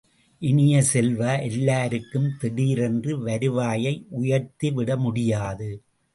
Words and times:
இனிய 0.41 0.81
செல்வ, 0.81 1.37
எல்லாருக்கும் 1.41 2.27
திடீர் 2.39 2.81
என்று 2.81 3.19
வருவாயை 3.19 4.07
உயர்த்திவிடமுடியாது. 4.21 5.71